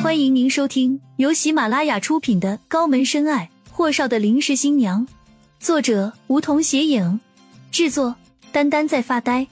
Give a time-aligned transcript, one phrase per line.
[0.00, 5.04] 欢迎您收听由喜马拉雅出品的《高门深爱：霍少的临时新娘》，
[5.58, 7.18] 作者梧桐斜影，
[7.72, 8.14] 制作
[8.52, 9.48] 丹丹在发呆，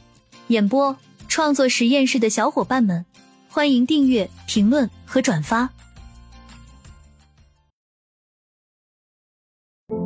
[0.47, 0.97] 演播
[1.27, 3.05] 创作实验室的小伙伴们，
[3.49, 5.69] 欢迎订阅、评论和转发。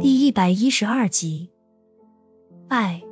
[0.01, 1.51] 第一百一十二集，
[2.69, 3.03] 哎，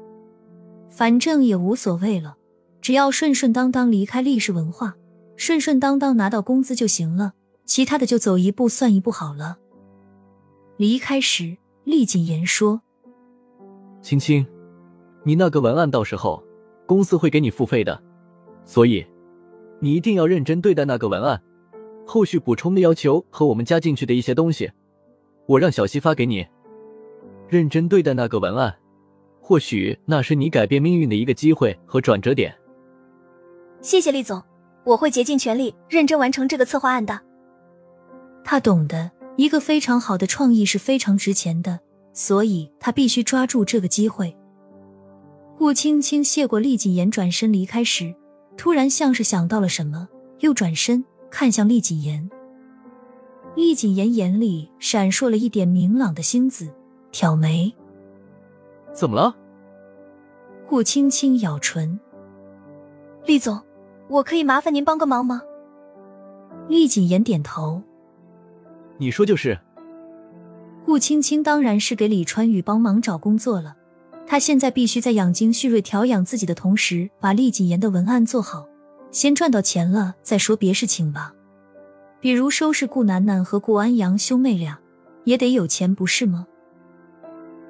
[0.91, 2.39] 反正也无所谓了，
[2.81, 4.97] 只要顺顺当当离开历史文化。
[5.39, 7.33] 顺顺当当拿到工资就行了，
[7.65, 9.59] 其他的就走一步算一步好了。
[10.77, 12.83] 离开时，厉谨言说
[14.03, 14.45] ：“青青，
[15.23, 16.43] 你那个文案到时候
[16.87, 18.03] 公司会给你付费的，
[18.65, 19.07] 所以
[19.79, 21.41] 你一定要认真对待那个文案。
[22.05, 24.73] 后续补充的要求和我们加进去的一些东西，
[25.47, 26.45] 我让小西发给你。
[27.49, 28.77] 认真对待那个文案，
[29.41, 32.53] 或许那是你改变命运的一个机会和转折点。”
[33.81, 34.43] 谢谢厉总。
[34.89, 37.21] 我会竭尽全力，认真完成这个策划案的。
[38.43, 41.79] 他懂得，一个非常好的创意是非常值钱的，
[42.15, 44.35] 所以他必须抓住这个机会。
[45.59, 48.15] 顾青青谢过厉谨言，转身离开时，
[48.57, 52.31] 突然像是想到了什么，又转身看向厉谨言。
[53.55, 56.73] 厉谨言眼里闪烁了一点明朗的星子，
[57.13, 57.71] 挑眉
[58.95, 59.37] ：“怎么了？”
[60.67, 62.01] 顾青青咬唇
[63.27, 63.61] ：“厉总。”
[64.09, 65.43] 我可以麻烦您帮个忙吗？
[66.69, 67.83] 厉谨言点头。
[68.97, 69.59] 你说就是。
[70.85, 73.77] 顾青青当然是给李川宇帮忙找工作了。
[74.27, 78.67] 他现在必须在养精蓄锐、调养自己的同时，把厉谨言的文案做好，
[79.11, 81.33] 先赚到钱了再说别事情吧。
[82.21, 84.79] 比如收拾顾楠楠和顾安阳兄妹俩，
[85.25, 86.47] 也得有钱不是吗？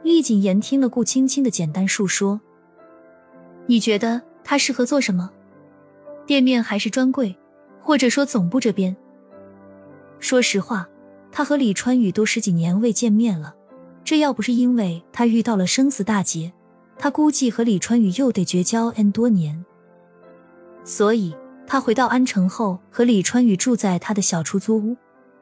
[0.03, 2.41] 厉谨言听了顾青青的简单述说，
[3.67, 5.31] 你觉得他适合做什么？
[6.29, 7.35] 店面还是专柜，
[7.81, 8.95] 或者说总部这边。
[10.19, 10.87] 说实话，
[11.33, 13.55] 他和李川宇都十几年未见面了，
[14.05, 16.53] 这要不是因为他遇到了生死大劫，
[16.99, 19.65] 他估计和李川宇又得绝交 n 多年。
[20.85, 21.35] 所以，
[21.67, 24.95] 他回到安城后，和李川宇住在他的小出租屋，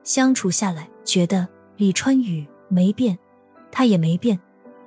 [0.04, 1.48] 相处下来，觉得
[1.78, 3.18] 李川宇没变，
[3.72, 4.38] 他也没变。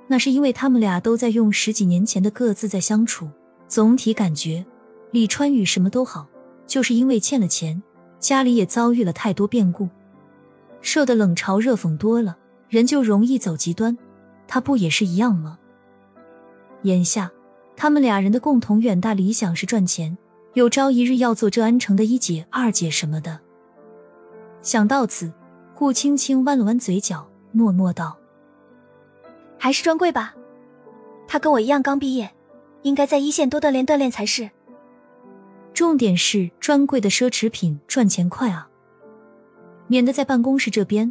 [0.06, 3.28] 那是因为他们俩都在用十几年前的各自在相处，
[3.68, 4.64] 总体感觉。
[5.12, 6.28] 李川宇什么都好，
[6.66, 7.82] 就是因为欠了钱，
[8.20, 9.88] 家里也遭遇了太多变故，
[10.80, 12.36] 受的冷嘲热讽多了，
[12.68, 13.96] 人就容易走极端。
[14.46, 15.58] 他不也是一样吗？
[16.82, 17.30] 眼下
[17.76, 20.16] 他们俩人的共同远大理想是赚钱，
[20.54, 23.40] 有朝一日要做这安城的一姐、二姐什么的。
[24.62, 25.32] 想到此，
[25.74, 28.16] 顾青青弯了弯嘴角，诺诺道
[29.58, 30.34] ：“还是专柜吧，
[31.26, 32.30] 他跟我一样刚毕业，
[32.82, 34.50] 应该在一线多锻炼锻炼才是。”
[35.80, 38.68] 重点是专柜的奢侈品赚钱快啊，
[39.86, 41.10] 免得在办公室这边，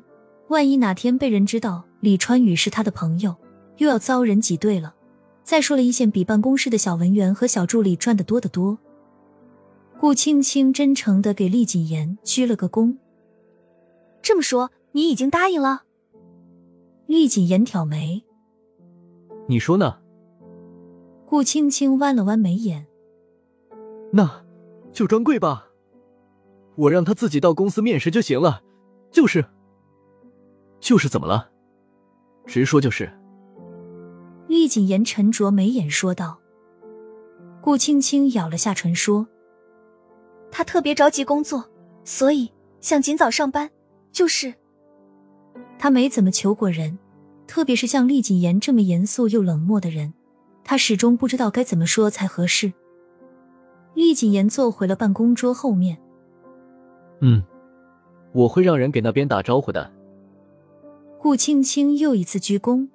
[0.50, 3.35] 万一哪天被人知道李川宇是他的朋友，
[3.78, 4.94] 又要遭人挤兑了。
[5.44, 8.78] 再说了一线比办公室的小文员和小助理赚的多得多。
[10.00, 12.96] 顾青青真诚的给厉谨言鞠了个躬。
[14.22, 15.81] 这么说，你已经答应了？
[17.08, 18.24] 厉谨言挑眉。
[19.47, 19.97] 你说呢？
[21.25, 22.85] 顾青青弯了弯眉眼。
[24.12, 24.47] 那。
[24.91, 25.67] 就专柜吧，
[26.75, 28.63] 我让他自己到公司面试就行了。
[29.11, 29.45] 就是，
[30.79, 31.50] 就是怎么了？
[32.45, 33.11] 直说就是。
[34.47, 36.39] 厉谨言沉着眉眼说道。
[37.61, 39.28] 顾青青咬了下唇说
[40.49, 41.69] ：“他特别着急工作，
[42.03, 43.69] 所以想尽早上班。
[44.11, 44.53] 就是，
[45.78, 46.97] 他没怎么求过人，
[47.45, 50.13] 特别是像厉谨言这么严肃又冷漠的人，
[50.63, 52.73] 他始终不知道该怎么说才合适。”
[53.99, 55.97] 厉谨言坐回了办公桌后面。
[57.19, 57.43] 嗯，
[58.31, 59.91] 我会让人给那边打招呼的。
[61.17, 62.87] 顾青青又一次鞠躬。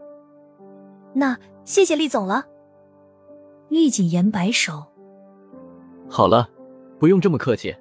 [1.13, 2.47] 那谢谢厉总了。
[3.69, 4.83] 厉谨言摆手。
[6.09, 6.49] 好了，
[6.99, 7.77] 不用这么客气。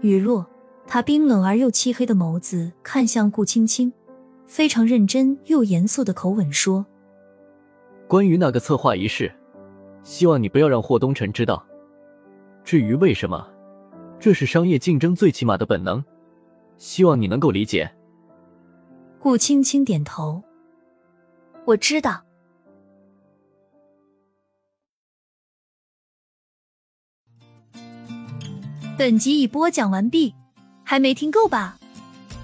[0.00, 0.46] 雨落，
[0.86, 3.92] 他冰冷而又漆黑的眸子看向顾青青，
[4.46, 6.86] 非常认真又严肃的口吻说
[8.08, 9.30] ：“关于那个策划仪式，
[10.02, 11.62] 希望你不要让霍东辰知道。”
[12.70, 13.44] 至于为什么，
[14.20, 16.04] 这是商业竞争最起码的本能，
[16.78, 17.92] 希望你能够理解。
[19.18, 20.40] 顾青青点头，
[21.64, 22.22] 我知道。
[28.96, 30.32] 本集已播讲完毕，
[30.84, 31.76] 还没听够吧？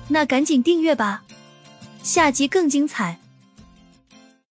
[0.08, 1.22] 那赶紧订阅吧，
[2.02, 3.16] 下集更精彩。